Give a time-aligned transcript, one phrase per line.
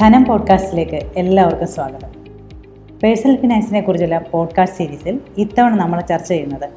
[0.00, 2.08] ധനം പോഡ്കാസ്റ്റിലേക്ക് എല്ലാവർക്കും സ്വാഗതം.
[3.02, 6.70] പേഴ്സണൽ ഫിനാൻസിനെ കുറിച്ചുള്ള പോഡ്കാസ്റ്റ് സീരീസിൽ ഇത്തവണ നമ്മൾ ചർച്ച ചെയ്യുന്നത്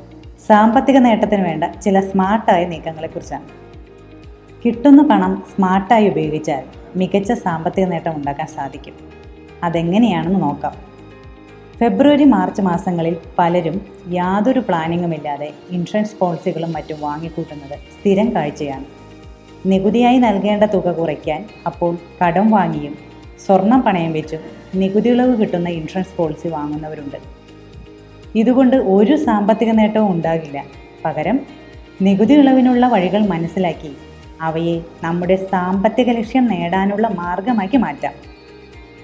[0.47, 3.43] സാമ്പത്തിക നേട്ടത്തിന് വേണ്ട ചില സ്മാർട്ടായ നീക്കങ്ങളെക്കുറിച്ചാണ്.
[4.65, 6.63] കിട്ടുന്ന പണം സ്മാർട്ടായി ഉപയോഗിച്ചാൽ
[6.95, 8.93] മികച്ച സാമ്പത്തിക നേട്ടം ഉണ്ടാക്കാൻ സാധിക്കും.
[9.63, 10.73] അതെങ്ങനെയാണെന്ന് നോക്കാം.
[11.79, 18.85] ഫെബ്രുവരി മാർച്ച് മാസങ്ങളിൽ പലരും യാതൊരു പ്ലാനിങ്ങുമില്ലാതെ ഇൻഷുറൻസ് പോളിസികളും മറ്റും വാങ്ങിക്കൂട്ടുന്നത് സ്ഥിരം കാഴ്ചയാണ്.
[19.65, 23.08] നികുതിയായി നൽകേണ്ട തുക കുറയ്ക്കാൻ അപ്പോൾ കടം വാങ്ങിയും
[23.45, 24.39] സ്വർണം പണയം വെച്ചും.
[24.75, 27.17] നികുതി ഇളവ് കിട്ടുന്ന ഇൻഷുറൻസ് പോളിസി വാങ്ങുന്നവരുണ്ട്.
[28.35, 30.65] ഇതുകൊണ്ട് ഒരു സാമ്പത്തിക നേട്ടവും ഉണ്ടാകില്ല.
[31.05, 31.39] പകരം
[32.01, 33.91] നികുതി ഇളവിനുള്ള വഴികൾ മനസ്സിലാക്കി.
[34.41, 38.13] അവയെ നമ്മുടെ സാമ്പത്തിക ലക്ഷ്യം നേടാനുള്ള മാർഗമാക്കി മാറ്റാം.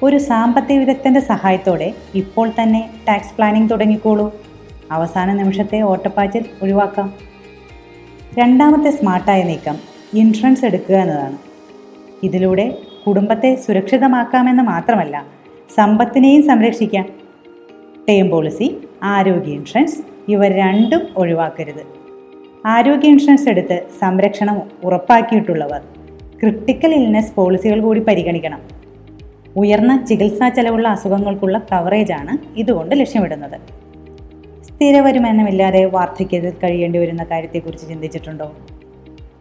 [0.03, 4.35] ഒരു സാമ്പത്തിക വിദഗ്ധന്റെ സഹായത്തോടെ ഇപ്പോൾ തന്നെ ടാക്സ് പ്ലാനിംഗ് തുടങ്ങിക്കോളൂ.
[4.91, 7.13] അവസാന നിമിഷത്തെ ഓട്ടപ്പാച്ചിൽ ഒഴിവാക്കാം.
[8.33, 9.77] രണ്ടാമത്തെ സ്മാർട്ടായ നീക്കം
[10.13, 11.37] ഇൻഷുറൻസ് എടുക്കുക എന്നതാണ്.
[12.23, 12.77] ഇതിലൂടെ
[13.07, 15.25] കുടുംബത്തെ സുരക്ഷിതമാക്കാമെന്ന് മാത്രമല്ല
[15.75, 17.05] സമ്പത്തിനെയും സംരക്ഷിക്കാം.
[18.09, 21.83] ടേം പോളിസി ആരോഗ്യ ഇൻഷുറൻസ് ഇവ രണ്ടും ഒഴിവാക്കരുത്.
[22.65, 25.81] ആരോഗ്യ ഇൻഷുറൻസ് എടുത്ത് സംരക്ഷണം ഉറപ്പാക്കിയിട്ടുള്ളവർ
[26.41, 28.61] ക്രിട്ടിക്കൽ ഇൽനെസ് പോളിസികൾ കൂടി പരിഗണിക്കണം.
[29.55, 33.59] ഉയർന്ന ചികിത്സാ ചെലവുള്ള അസുഖങ്ങൾക്കുള്ള കവറേജാണ് ഇതുകൊണ്ട് ലക്ഷ്യമിടുന്നത്.
[34.63, 38.55] സ്ഥിര വരുമാനമില്ലാതെ വാർദ്ധക്യത്തിൽ കഴിയേണ്ടി വരുന്ന കാര്യത്തെക്കുറിച്ച് ചിന്തിച്ചിട്ടുണ്ടോ?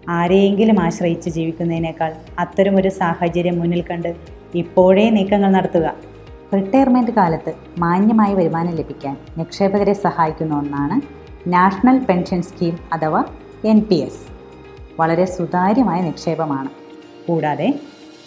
[0.08, 4.14] ആരെയെങ്കിലും ആശ്രയിച്ച് ജീവിക്കുന്നതിനേക്കാൾ അത്തരമൊരു സാഹചര്യം മുന്നിൽ കണ്ട്
[4.54, 5.94] ഇപ്പോഴേ നീക്കങ്ങൾ നടത്തുക.
[6.54, 11.00] റിട്ടയർമെന്റ് കാലത്ത് മാന്യമായ വരുമാനം ലഭിക്കാൻ നിക്ഷേപകരെ സഹായിക്കുന്ന ഒന്നാണ്
[11.48, 13.24] നാഷണൽ പെൻഷൻ സ്കീം അഥവാ
[13.64, 14.26] എൻ പി എസ്.
[15.00, 16.68] വളരെ സുതാര്യമായ നിക്ഷേപമാണ്.
[17.28, 17.74] കൂടാതെ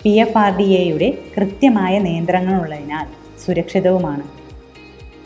[0.03, 3.07] പി എഫ് ആർ ഡി എയുടെ കൃത്യമായ നിയന്ത്രണങ്ങളുള്ളതിനാൽ
[3.45, 4.23] സുരക്ഷിതവുമാണ്.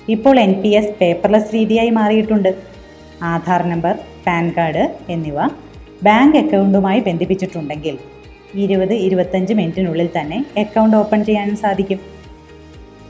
[0.10, 2.56] ഇപ്പോൾ എൻ പി എസ് പേപ്പർലെസ് രീതിയായി മാറിയിട്ടുണ്ട്.
[3.24, 5.36] ആധാർ നമ്പർ പാൻ കാർഡ് എന്നിവ
[6.04, 7.98] ബാങ്ക് അക്കൗണ്ടുമായി ബന്ധിപ്പിച്ചിട്ടുണ്ടെങ്കിൽ
[8.56, 12.00] ഇരുപത് ഇരുപത്തഞ്ച് മിനിറ്റിനുള്ളിൽ തന്നെ അക്കൗണ്ട് ഓപ്പൺ ചെയ്യാനും സാധിക്കും.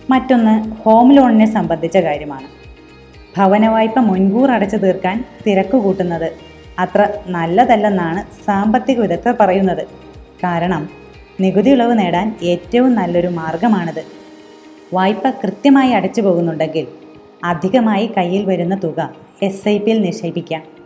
[0.09, 2.47] മറ്റൊന്ന് ഹോം ലോണിനെ സംബന്ധിച്ച കാര്യമാണ്.
[3.38, 6.31] ഭവന വായ്പ മുൻകൂർ അടച്ചു തീർക്കാൻ തിരക്ക് കൂട്ടുന്നത്
[6.79, 9.87] അത്ര നല്ലതല്ലെന്നാണ് സാമ്പത്തിക വിദഗ്ധർ പറയുന്നത്.
[10.43, 10.89] കാരണം
[11.41, 14.03] നികുതി ഇളവ് നേടാൻ ഏറ്റവും നല്ലൊരു മാർഗമാണിത്.
[14.93, 16.87] വായ്പ കൃത്യമായി അടച്ചു പോകുന്നുണ്ടെങ്കിൽ
[17.43, 20.80] അധികമായി കയ്യിൽ വരുന്ന തുക എസ് ഐ പിയിൽ നിക്ഷേപിക്കാം.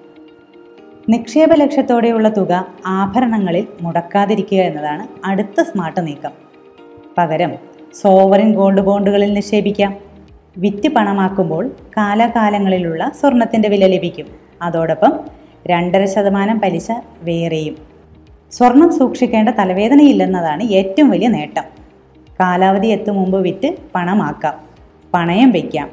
[1.09, 6.31] നിക്ഷേപ ലക്ഷ്യത്തോടെയുള്ള തുക ആഭരണങ്ങളിൽ മുടക്കാതിരിക്കുക എന്നതാണ് അടുത്ത സ്മാർട്ട് നീക്കം.
[7.17, 7.51] പകരം
[8.01, 9.95] സോവറിൻ ഗോൾഡ് ബോണ്ടുകളിൽ നിക്ഷേപിക്കാം.
[10.57, 14.25] വിറ്റ് പണമാക്കുമ്പോൾ കാലാകാലങ്ങളിലുള്ള സ്വർണത്തിന്റെ വില ലഭിക്കും.
[14.61, 15.19] അതോടൊപ്പം
[15.67, 16.91] രണ്ടര ശതമാനം പലിശ
[17.21, 17.77] വേറെയും.
[18.51, 21.63] സ്വർണം സൂക്ഷിക്കേണ്ട തലവേദനയില്ലെന്നതാണ് ഏറ്റവും വലിയ നേട്ടം.
[22.39, 24.53] കാലാവധി എത്തും മുമ്പ് വിറ്റ് പണമാക്കാം.
[25.13, 25.89] പണയം വയ്ക്കാം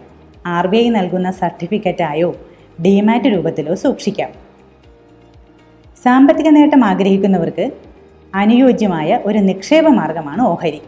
[0.47, 2.37] ആർ ബി ഐ നൽകുന്ന സർട്ടിഫിക്കറ്റായോ
[2.87, 4.52] ഡിമാറ്റ് രൂപത്തിലോ സൂക്ഷിക്കാം.
[6.05, 7.71] സാമ്പത്തിക നേട്ടം ആഗ്രഹിക്കുന്നവർക്ക്
[8.35, 10.81] അനുയോജ്യമായ ഒരു നിക്ഷേപ മാർഗമാണ് ഓഹരി.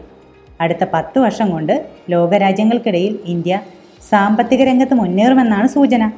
[0.61, 3.61] അടുത്ത പത്ത് വർഷം കൊണ്ട് ലോകരാജ്യങ്ങൾക്കിടയിൽ ഇന്ത്യ
[4.09, 6.11] സാമ്പത്തിക രംഗത്ത് മുന്നേറുമെന്നാണ് സൂചന.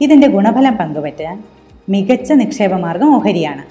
[0.00, 1.42] ഇതിന്റെ ഗുണഫലം പങ്കുപറ്റാൻ
[1.88, 3.64] മികച്ച നിക്ഷേപ മാർഗം ഓഹരിയാണ്.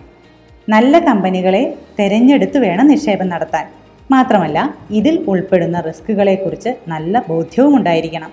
[0.69, 3.65] നല്ല കമ്പനികളെ തിരഞ്ഞെടുത്ത് വേണം നിക്ഷേപം നടത്താൻ.
[4.11, 8.31] മാത്രമല്ല ഇതിൽ ഉൾപ്പെടുന്ന റിസ്കുകളെക്കുറിച്ച് നല്ല ബോധ്യവും ഉണ്ടായിരിക്കണം.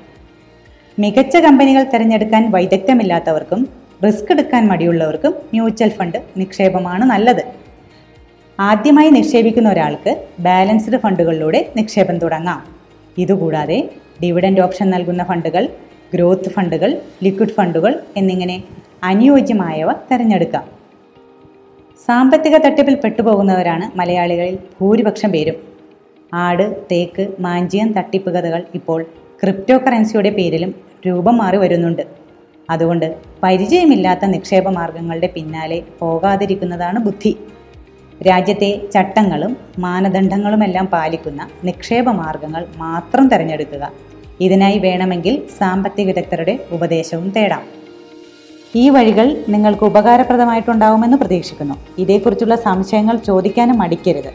[0.99, 7.43] മികച്ച കമ്പനികൾ തിരഞ്ഞെടുക്കാൻ വൈദഗ്ധ്യമില്ലാത്തവർക്കും റിസ്ക് എടുക്കാൻ മടിയുള്ളവർക്കും മ്യൂച്വൽ ഫണ്ട് നിക്ഷേപമാണ് നല്ലത്.
[8.61, 12.61] ആദ്യമായി നിക്ഷേപിക്കുന്ന ഒരാൾക്ക് ബാലൻസ്ഡ് ഫണ്ടുകളിലൂടെ നിക്ഷേപം തുടങ്ങാം.
[13.19, 13.91] ഇതുകൂടാതെ
[14.23, 15.69] ഡിവിഡൻഡ് ഓപ്ഷൻ നൽകുന്ന ഫണ്ടുകൾ
[16.15, 16.91] ഗ്രോത്ത് ഫണ്ടുകൾ
[17.23, 18.63] ലിക്വിഡ് ഫണ്ടുകൾ എന്നിങ്ങനെ
[19.05, 20.65] അനുയോജ്യമായവ തിരഞ്ഞെടുക്കാം.
[22.07, 25.55] സാമ്പത്തിക തട്ടിപ്പിൽ പെട്ടുപോകുന്നവരാണ് മലയാളികളിൽ ഭൂരിപക്ഷം പേരും.
[26.35, 29.03] ആട് തേക്ക് മാഞ്ചിയം തട്ടിപ്പ് കഥകൾ ഇപ്പോൾ
[29.43, 30.75] ക്രിപ്റ്റോ കറൻസിയുടെ പേരിലും
[31.07, 32.24] രൂപം മാറി വരുന്നുണ്ട്
[32.71, 37.37] അതുകൊണ്ട് പരിചയമില്ലാത്ത നിക്ഷേപ മാർഗങ്ങളുടെ പിന്നാലെ പോകാതിരിക്കുന്നതാണ് ബുദ്ധി.
[38.29, 43.93] രാജ്യത്തെ ചട്ടങ്ങളും മാനദണ്ഡങ്ങളുമെല്ലാം പാലിക്കുന്ന നിക്ഷേപ മാർഗങ്ങൾ മാത്രം തിരഞ്ഞെടുക്കുക.
[44.41, 47.63] ഇതിനായി വേണമെങ്കിൽ സാമ്പത്തിക വിദഗ്ധരുടെ ഉപദേശവും തേടാം.
[48.75, 51.75] ഈ വഴികൾ നിങ്ങൾക്ക് ഉപകാരപ്രദമായിട്ടുണ്ടാവുമെന്ന് പ്രതീക്ഷിക്കുന്നു.
[51.99, 54.33] ഇതേക്കുറിച്ചുള്ള സംശയങ്ങൾ ചോദിക്കാനും മടിക്കരുത്.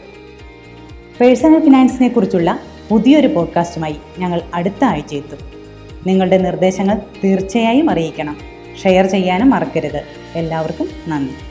[1.20, 5.59] പേഴ്സണൽ ഫിനാൻസിനെ കുറിച്ചുള്ള പുതിയൊരു പോഡ്കാസ്റ്റുമായി ഞങ്ങൾ അടുത്ത ആഴ്ച എത്തും.
[6.06, 8.36] നിങ്ങളുടെ നിർദ്ദേശങ്ങൾ തീർച്ചയായും അറിയിക്കണം.
[8.82, 10.02] ഷെയർ ചെയ്യാനും മറക്കരുത്.
[10.34, 11.49] എല്ലാവർക്കും നന്ദി.